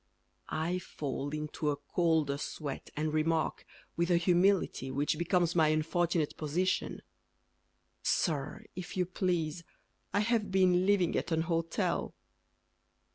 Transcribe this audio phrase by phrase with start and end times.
[0.49, 6.35] I fall into a colder sweat And remark, With a humility Which becomes my unfortunate
[6.37, 7.03] position,
[8.01, 9.63] "Sir, if you please,
[10.11, 12.15] I have been living at an hotel."